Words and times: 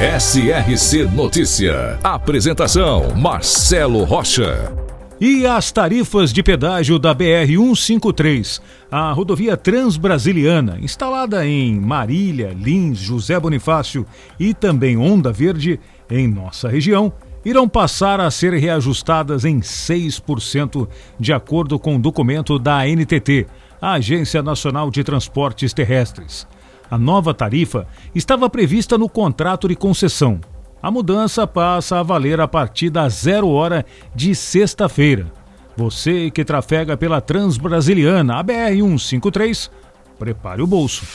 SRC 0.00 1.04
Notícia. 1.14 2.00
Apresentação: 2.02 3.14
Marcelo 3.14 4.02
Rocha. 4.02 4.74
E 5.20 5.46
as 5.46 5.70
tarifas 5.70 6.32
de 6.32 6.42
pedágio 6.42 6.98
da 6.98 7.14
BR-153, 7.14 8.60
a 8.90 9.12
rodovia 9.12 9.56
transbrasiliana, 9.56 10.78
instalada 10.80 11.46
em 11.46 11.78
Marília, 11.78 12.52
Lins, 12.58 12.98
José 12.98 13.38
Bonifácio 13.38 14.04
e 14.38 14.52
também 14.52 14.96
Onda 14.96 15.30
Verde, 15.32 15.78
em 16.10 16.26
nossa 16.26 16.68
região, 16.68 17.12
irão 17.44 17.68
passar 17.68 18.20
a 18.20 18.28
ser 18.32 18.52
reajustadas 18.54 19.44
em 19.44 19.60
6%, 19.60 20.88
de 21.20 21.32
acordo 21.32 21.78
com 21.78 21.94
o 21.94 22.00
documento 22.00 22.58
da 22.58 22.78
ANTT, 22.78 23.46
a 23.80 23.92
Agência 23.92 24.42
Nacional 24.42 24.90
de 24.90 25.04
Transportes 25.04 25.72
Terrestres. 25.72 26.48
A 26.90 26.98
nova 26.98 27.32
tarifa 27.32 27.86
estava 28.14 28.50
prevista 28.50 28.98
no 28.98 29.08
contrato 29.08 29.68
de 29.68 29.74
concessão. 29.74 30.40
A 30.82 30.90
mudança 30.90 31.46
passa 31.46 31.98
a 31.98 32.02
valer 32.02 32.40
a 32.40 32.46
partir 32.46 32.90
da 32.90 33.08
zero 33.08 33.48
hora 33.48 33.86
de 34.14 34.34
sexta-feira. 34.34 35.32
Você 35.76 36.30
que 36.30 36.44
trafega 36.44 36.96
pela 36.96 37.20
Transbrasiliana, 37.20 38.38
a 38.38 38.44
BR-153, 38.44 39.70
prepare 40.18 40.62
o 40.62 40.66
bolso. 40.66 41.06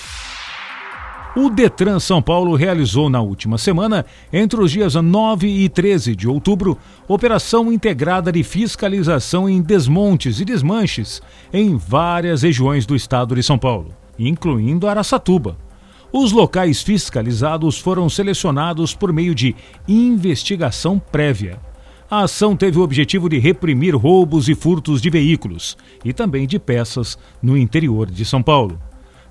O 1.36 1.50
Detran 1.50 2.00
São 2.00 2.20
Paulo 2.20 2.56
realizou 2.56 3.10
na 3.10 3.22
última 3.22 3.60
semana, 3.60 4.04
entre 4.34 4.60
os 4.60 4.72
dias 4.72 4.96
9 4.96 5.48
e 5.48 5.70
13 5.70 6.16
de 6.16 6.28
outubro, 6.28 6.78
operação 7.08 7.72
integrada 7.72 8.32
de 8.32 8.44
fiscalização 8.44 9.48
em 9.48 9.62
desmontes 9.62 10.40
e 10.40 10.46
desmanches 10.46 11.22
em 11.54 11.78
várias 11.78 12.42
regiões 12.42 12.88
do 12.88 12.96
estado 12.96 13.36
de 13.36 13.44
São 13.44 13.58
Paulo 13.60 13.94
incluindo 14.20 14.88
Araçatuba. 14.88 15.58
Os 16.12 16.32
locais 16.32 16.82
fiscalizados 16.82 17.78
foram 17.78 18.10
selecionados 18.10 18.94
por 18.94 19.14
meio 19.14 19.34
de 19.34 19.56
investigação 19.88 21.00
prévia. 21.00 21.60
A 22.10 22.24
ação 22.24 22.56
teve 22.56 22.80
o 22.80 22.82
objetivo 22.82 23.30
de 23.30 23.38
reprimir 23.38 23.96
roubos 23.96 24.50
e 24.50 24.56
furtos 24.56 25.00
de 25.00 25.12
veículos 25.12 25.78
e 26.04 26.12
também 26.12 26.48
de 26.48 26.58
peças 26.58 27.20
no 27.40 27.56
interior 27.56 28.10
de 28.10 28.26
São 28.26 28.42
Paulo. 28.42 28.82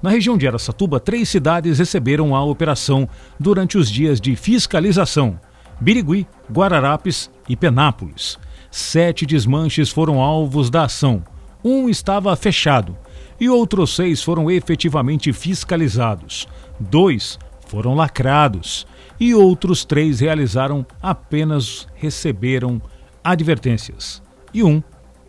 Na 0.00 0.10
região 0.10 0.38
de 0.38 0.46
Araçatuba, 0.46 1.00
três 1.00 1.28
cidades 1.28 1.80
receberam 1.80 2.36
a 2.36 2.44
operação 2.44 3.08
durante 3.40 3.76
os 3.76 3.90
dias 3.90 4.20
de 4.20 4.36
fiscalização: 4.36 5.40
Birigui, 5.80 6.24
Guararapes 6.48 7.28
e 7.48 7.56
Penápolis. 7.56 8.38
Sete 8.70 9.26
desmanches 9.26 9.90
foram 9.90 10.20
alvos 10.20 10.70
da 10.70 10.84
ação. 10.84 11.24
Um 11.64 11.88
estava 11.88 12.36
fechado 12.36 12.96
e 13.40 13.48
outros 13.48 13.94
seis 13.94 14.22
foram 14.22 14.50
efetivamente 14.50 15.32
fiscalizados. 15.32 16.48
Dois 16.78 17.38
foram 17.66 17.94
lacrados 17.94 18.86
e 19.20 19.34
outros 19.34 19.84
três 19.84 20.20
realizaram 20.20 20.86
apenas 21.02 21.86
receberam 21.94 22.80
advertências. 23.22 24.22
E 24.52 24.62
um 24.62 24.82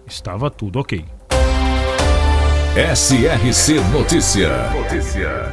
estava 0.08 0.50
tudo 0.50 0.80
ok. 0.80 1.06
SRC 2.75 3.81
Notícia. 3.92 4.69
Notícia. 4.72 5.52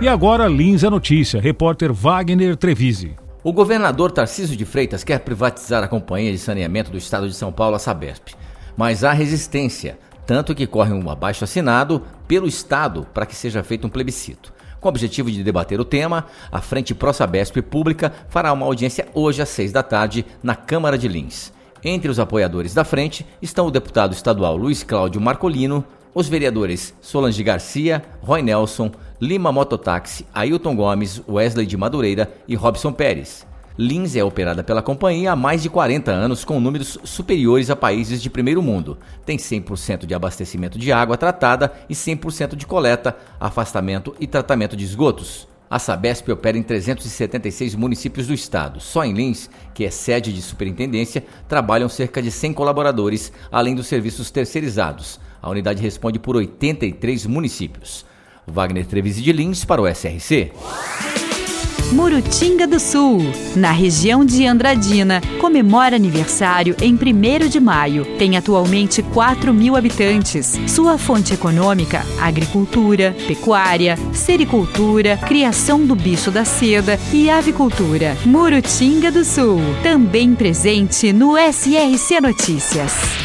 E 0.00 0.08
agora 0.08 0.46
Lins 0.46 0.84
é 0.84 0.90
notícia. 0.90 1.40
Repórter 1.40 1.92
Wagner 1.92 2.56
Trevise. 2.56 3.16
O 3.42 3.52
governador 3.52 4.12
Tarcísio 4.12 4.56
de 4.56 4.64
Freitas 4.64 5.02
quer 5.02 5.20
privatizar 5.20 5.82
a 5.82 5.88
Companhia 5.88 6.30
de 6.30 6.38
Saneamento 6.38 6.90
do 6.90 6.98
Estado 6.98 7.26
de 7.26 7.34
São 7.34 7.50
Paulo, 7.50 7.76
a 7.76 7.78
Sabesp. 7.78 8.34
Mas 8.76 9.02
há 9.02 9.12
resistência 9.12 9.98
tanto 10.30 10.54
que 10.54 10.64
corre 10.64 10.92
um 10.92 11.10
abaixo 11.10 11.42
assinado 11.42 12.04
pelo 12.28 12.46
Estado 12.46 13.04
para 13.12 13.26
que 13.26 13.34
seja 13.34 13.64
feito 13.64 13.88
um 13.88 13.90
plebiscito. 13.90 14.52
Com 14.80 14.86
o 14.86 14.90
objetivo 14.90 15.28
de 15.28 15.42
debater 15.42 15.80
o 15.80 15.84
tema, 15.84 16.24
a 16.52 16.60
Frente 16.60 16.94
Pró-Sabesp 16.94 17.60
Pública 17.62 18.12
fará 18.28 18.52
uma 18.52 18.64
audiência 18.64 19.08
hoje 19.12 19.42
às 19.42 19.48
seis 19.48 19.72
da 19.72 19.82
tarde 19.82 20.24
na 20.40 20.54
Câmara 20.54 20.96
de 20.96 21.08
Lins. 21.08 21.52
Entre 21.82 22.08
os 22.08 22.20
apoiadores 22.20 22.72
da 22.72 22.84
frente 22.84 23.26
estão 23.42 23.66
o 23.66 23.72
deputado 23.72 24.12
estadual 24.12 24.56
Luiz 24.56 24.84
Cláudio 24.84 25.20
Marcolino, 25.20 25.84
os 26.14 26.28
vereadores 26.28 26.94
Solange 27.00 27.42
Garcia, 27.42 28.00
Roy 28.22 28.40
Nelson, 28.40 28.92
Lima 29.20 29.50
Mototáxi, 29.50 30.24
Ailton 30.32 30.76
Gomes, 30.76 31.20
Wesley 31.28 31.66
de 31.66 31.76
Madureira 31.76 32.32
e 32.46 32.54
Robson 32.54 32.92
Pérez. 32.92 33.49
Lins 33.78 34.16
é 34.16 34.22
operada 34.22 34.62
pela 34.62 34.82
companhia 34.82 35.32
há 35.32 35.36
mais 35.36 35.62
de 35.62 35.70
40 35.70 36.10
anos 36.10 36.44
com 36.44 36.60
números 36.60 36.98
superiores 37.04 37.70
a 37.70 37.76
países 37.76 38.20
de 38.20 38.28
primeiro 38.28 38.62
mundo. 38.62 38.98
Tem 39.24 39.36
100% 39.36 40.06
de 40.06 40.14
abastecimento 40.14 40.78
de 40.78 40.92
água 40.92 41.16
tratada 41.16 41.72
e 41.88 41.94
100% 41.94 42.56
de 42.56 42.66
coleta, 42.66 43.16
afastamento 43.38 44.14
e 44.20 44.26
tratamento 44.26 44.76
de 44.76 44.84
esgotos. 44.84 45.48
A 45.70 45.78
Sabesp 45.78 46.28
opera 46.32 46.58
em 46.58 46.64
376 46.64 47.76
municípios 47.76 48.26
do 48.26 48.34
estado. 48.34 48.80
Só 48.80 49.04
em 49.04 49.12
Lins, 49.12 49.48
que 49.72 49.84
é 49.84 49.90
sede 49.90 50.32
de 50.32 50.42
superintendência, 50.42 51.24
trabalham 51.48 51.88
cerca 51.88 52.20
de 52.20 52.32
100 52.32 52.54
colaboradores, 52.54 53.32
além 53.52 53.76
dos 53.76 53.86
serviços 53.86 54.32
terceirizados. 54.32 55.20
A 55.40 55.48
unidade 55.48 55.80
responde 55.80 56.18
por 56.18 56.34
83 56.34 57.24
municípios. 57.26 58.04
Wagner 58.44 58.84
Trevisi 58.84 59.22
de 59.22 59.32
Lins 59.32 59.64
para 59.64 59.80
o 59.80 59.86
SRC. 59.86 60.50
Murutinga 61.92 62.68
do 62.68 62.78
Sul, 62.78 63.20
na 63.56 63.72
região 63.72 64.24
de 64.24 64.46
Andradina, 64.46 65.20
comemora 65.40 65.96
aniversário 65.96 66.76
em 66.80 66.94
1 66.94 67.48
de 67.48 67.58
maio. 67.58 68.04
Tem 68.16 68.36
atualmente 68.36 69.02
4 69.02 69.52
mil 69.52 69.74
habitantes. 69.74 70.58
Sua 70.68 70.96
fonte 70.96 71.34
econômica: 71.34 72.06
agricultura, 72.20 73.14
pecuária, 73.26 73.96
sericultura, 74.12 75.16
criação 75.16 75.84
do 75.84 75.96
bicho 75.96 76.30
da 76.30 76.44
seda 76.44 76.98
e 77.12 77.28
avicultura. 77.28 78.16
Murutinga 78.24 79.10
do 79.10 79.24
Sul, 79.24 79.60
também 79.82 80.34
presente 80.34 81.12
no 81.12 81.36
SRC 81.36 82.20
Notícias. 82.20 83.19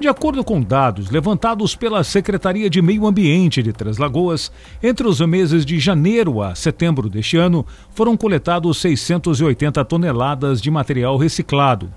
De 0.00 0.08
acordo 0.08 0.42
com 0.42 0.62
dados 0.62 1.10
levantados 1.10 1.76
pela 1.76 2.02
Secretaria 2.02 2.70
de 2.70 2.80
Meio 2.80 3.06
Ambiente 3.06 3.62
de 3.62 3.70
Três 3.70 3.98
Lagoas, 3.98 4.50
entre 4.82 5.06
os 5.06 5.20
meses 5.20 5.62
de 5.66 5.78
janeiro 5.78 6.40
a 6.40 6.54
setembro 6.54 7.06
deste 7.06 7.36
ano, 7.36 7.66
foram 7.90 8.16
coletados 8.16 8.78
680 8.78 9.84
toneladas 9.84 10.62
de 10.62 10.70
material 10.70 11.18
reciclado. 11.18 11.92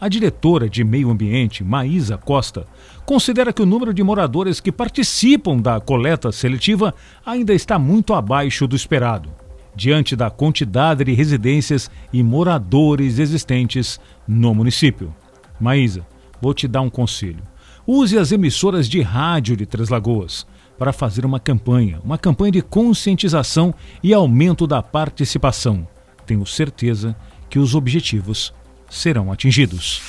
A 0.00 0.08
diretora 0.08 0.70
de 0.70 0.84
Meio 0.84 1.10
Ambiente, 1.10 1.64
Maísa 1.64 2.16
Costa, 2.16 2.68
considera 3.04 3.52
que 3.52 3.62
o 3.62 3.66
número 3.66 3.92
de 3.92 4.04
moradores 4.04 4.60
que 4.60 4.70
participam 4.70 5.58
da 5.58 5.80
coleta 5.80 6.30
seletiva 6.30 6.94
ainda 7.26 7.52
está 7.52 7.80
muito 7.80 8.14
abaixo 8.14 8.64
do 8.68 8.76
esperado, 8.76 9.28
diante 9.74 10.14
da 10.14 10.30
quantidade 10.30 11.02
de 11.02 11.14
residências 11.14 11.90
e 12.12 12.22
moradores 12.22 13.18
existentes 13.18 13.98
no 14.26 14.54
município. 14.54 15.12
Maísa, 15.60 16.06
vou 16.40 16.54
te 16.54 16.66
dar 16.66 16.80
um 16.80 16.90
conselho. 16.90 17.42
Use 17.86 18.16
as 18.18 18.32
emissoras 18.32 18.88
de 18.88 19.00
rádio 19.00 19.56
de 19.56 19.66
Três 19.66 19.88
Lagoas 19.88 20.46
para 20.78 20.92
fazer 20.92 21.26
uma 21.26 21.40
campanha, 21.40 22.00
uma 22.04 22.16
campanha 22.16 22.52
de 22.52 22.62
conscientização 22.62 23.74
e 24.02 24.14
aumento 24.14 24.66
da 24.66 24.82
participação. 24.82 25.86
Tenho 26.24 26.46
certeza 26.46 27.16
que 27.48 27.58
os 27.58 27.74
objetivos 27.74 28.54
serão 28.88 29.30
atingidos. 29.32 30.00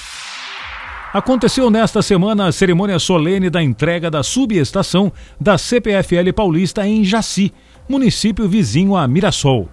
Aconteceu 1.13 1.69
nesta 1.69 2.01
semana 2.01 2.47
a 2.47 2.51
cerimônia 2.53 2.97
solene 2.97 3.49
da 3.49 3.61
entrega 3.61 4.09
da 4.09 4.23
subestação 4.23 5.11
da 5.39 5.57
CPFL 5.57 6.31
Paulista 6.33 6.87
em 6.87 7.03
Jaci, 7.03 7.51
município 7.89 8.47
vizinho 8.47 8.95
a 8.95 9.05
Mirassol. 9.07 9.67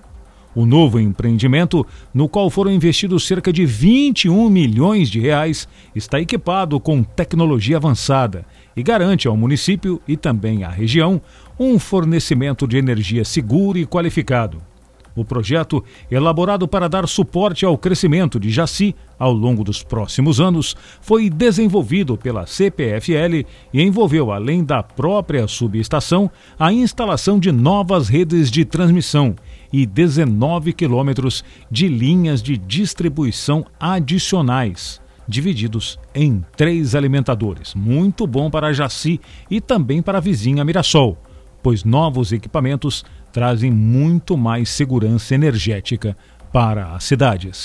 O 0.58 0.66
novo 0.66 0.98
empreendimento, 0.98 1.86
no 2.12 2.28
qual 2.28 2.50
foram 2.50 2.72
investidos 2.72 3.24
cerca 3.24 3.52
de 3.52 3.64
21 3.64 4.50
milhões 4.50 5.08
de 5.08 5.20
reais, 5.20 5.68
está 5.94 6.20
equipado 6.20 6.80
com 6.80 7.00
tecnologia 7.00 7.76
avançada 7.76 8.44
e 8.76 8.82
garante 8.82 9.28
ao 9.28 9.36
município 9.36 10.02
e 10.08 10.16
também 10.16 10.64
à 10.64 10.68
região 10.68 11.22
um 11.60 11.78
fornecimento 11.78 12.66
de 12.66 12.76
energia 12.76 13.24
seguro 13.24 13.78
e 13.78 13.86
qualificado. 13.86 14.60
O 15.18 15.24
projeto, 15.24 15.82
elaborado 16.08 16.68
para 16.68 16.88
dar 16.88 17.08
suporte 17.08 17.64
ao 17.64 17.76
crescimento 17.76 18.38
de 18.38 18.50
Jaci 18.50 18.94
ao 19.18 19.32
longo 19.32 19.64
dos 19.64 19.82
próximos 19.82 20.40
anos, 20.40 20.76
foi 21.00 21.28
desenvolvido 21.28 22.16
pela 22.16 22.46
CPFL 22.46 23.44
e 23.74 23.82
envolveu, 23.82 24.30
além 24.30 24.62
da 24.62 24.80
própria 24.80 25.48
subestação, 25.48 26.30
a 26.56 26.72
instalação 26.72 27.40
de 27.40 27.50
novas 27.50 28.08
redes 28.08 28.48
de 28.48 28.64
transmissão 28.64 29.34
e 29.72 29.84
19 29.84 30.72
quilômetros 30.72 31.42
de 31.68 31.88
linhas 31.88 32.40
de 32.40 32.56
distribuição 32.56 33.66
adicionais, 33.80 35.00
divididos 35.26 35.98
em 36.14 36.44
três 36.56 36.94
alimentadores. 36.94 37.74
Muito 37.74 38.24
bom 38.24 38.48
para 38.48 38.72
Jaci 38.72 39.20
e 39.50 39.60
também 39.60 40.00
para 40.00 40.18
a 40.18 40.20
vizinha 40.20 40.64
Mirassol, 40.64 41.18
pois 41.60 41.82
novos 41.82 42.30
equipamentos 42.30 43.04
trazem 43.32 43.70
muito 43.70 44.36
mais 44.36 44.68
segurança 44.68 45.34
energética 45.34 46.16
para 46.52 46.94
as 46.94 47.04
cidades. 47.04 47.64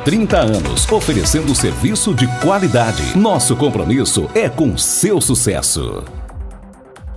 30 0.03 0.35
anos, 0.39 0.91
oferecendo 0.91 1.53
serviço 1.53 2.15
de 2.15 2.25
qualidade. 2.39 3.15
Nosso 3.15 3.55
compromisso 3.55 4.27
é 4.33 4.49
com 4.49 4.75
seu 4.75 5.21
sucesso. 5.21 6.03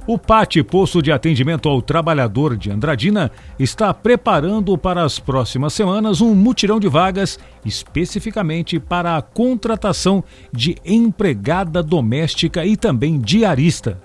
O 0.06 0.18
PAT, 0.18 0.62
Posto 0.64 1.00
de 1.00 1.10
Atendimento 1.10 1.66
ao 1.66 1.80
Trabalhador 1.80 2.58
de 2.58 2.70
Andradina, 2.70 3.30
está 3.58 3.94
preparando 3.94 4.76
para 4.76 5.02
as 5.02 5.18
próximas 5.18 5.72
semanas 5.72 6.20
um 6.20 6.34
mutirão 6.34 6.78
de 6.78 6.86
vagas 6.86 7.38
especificamente 7.64 8.78
para 8.78 9.16
a 9.16 9.22
contratação 9.22 10.22
de 10.52 10.76
empregada 10.84 11.82
doméstica 11.82 12.66
e 12.66 12.76
também 12.76 13.18
diarista. 13.18 13.98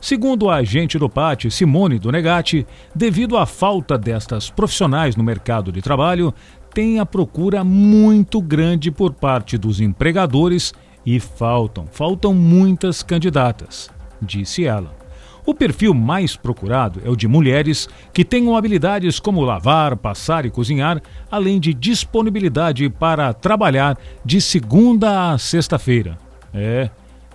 Segundo 0.00 0.50
a 0.50 0.56
agente 0.56 0.98
do 0.98 1.08
PAT, 1.08 1.50
Simone 1.50 1.98
Donegatti, 1.98 2.66
devido 2.94 3.36
à 3.36 3.46
falta 3.46 3.96
destas 3.96 4.50
profissionais 4.50 5.16
no 5.16 5.24
mercado 5.24 5.72
de 5.72 5.80
trabalho, 5.80 6.34
tem 6.76 7.00
a 7.00 7.06
procura 7.06 7.64
muito 7.64 8.38
grande 8.38 8.90
por 8.90 9.14
parte 9.14 9.56
dos 9.56 9.80
empregadores 9.80 10.74
e 11.06 11.18
faltam, 11.18 11.86
faltam 11.90 12.34
muitas 12.34 13.02
candidatas, 13.02 13.88
disse 14.20 14.66
ela. 14.66 14.94
O 15.46 15.54
perfil 15.54 15.94
mais 15.94 16.36
procurado 16.36 17.00
é 17.02 17.08
o 17.08 17.16
de 17.16 17.26
mulheres 17.26 17.88
que 18.12 18.22
tenham 18.26 18.54
habilidades 18.54 19.18
como 19.18 19.40
lavar, 19.40 19.96
passar 19.96 20.44
e 20.44 20.50
cozinhar, 20.50 21.00
além 21.30 21.58
de 21.58 21.72
disponibilidade 21.72 22.90
para 22.90 23.32
trabalhar 23.32 23.96
de 24.22 24.38
segunda 24.38 25.32
a 25.32 25.38
sexta-feira. 25.38 26.18
É, 26.52 26.90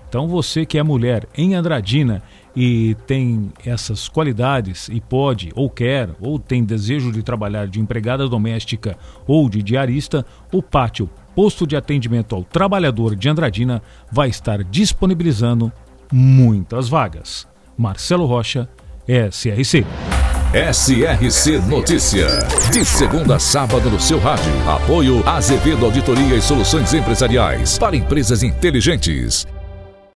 então 0.08 0.28
você 0.28 0.68
que 0.68 0.78
é 0.78 0.84
mulher 0.84 1.28
em 1.36 1.56
Andradina 1.56 2.22
e 2.56 2.96
tem 3.08 3.52
essas 3.66 4.08
qualidades 4.10 4.90
e 4.90 5.00
pode 5.00 5.52
ou 5.56 5.70
quer 5.70 6.10
ou 6.20 6.38
tem 6.38 6.64
desejo 6.64 7.12
de 7.12 7.24
trabalhar 7.24 7.68
de 7.68 7.80
empregada 7.80 8.28
doméstica 8.28 8.98
ou 9.26 9.50
de 9.50 9.64
diarista, 9.64 10.26
o 10.52 10.62
pátio 10.62 11.10
Posto 11.36 11.66
de 11.66 11.76
Atendimento 11.76 12.36
ao 12.36 12.44
Trabalhador 12.44 13.16
de 13.16 13.30
Andradina 13.30 13.82
vai 14.12 14.30
estar 14.30 14.64
disponibilizando 14.64 15.72
muitas 16.12 16.90
vagas. 16.90 17.48
Marcelo 17.78 18.26
Rocha, 18.26 18.68
SRC. 19.08 19.86
SRC 20.54 21.60
Notícia. 21.70 22.28
De 22.74 22.84
segunda 22.84 23.38
a 23.38 23.40
sábado 23.40 23.90
no 23.90 24.00
seu 24.00 24.20
rádio. 24.20 24.52
Apoio 24.70 25.28
Azevedo 25.28 25.86
Auditoria 25.86 26.36
e 26.36 26.42
Soluções 26.42 26.94
Empresariais 26.94 27.80
para 27.80 27.96
empresas 27.96 28.44
inteligentes. 28.44 29.48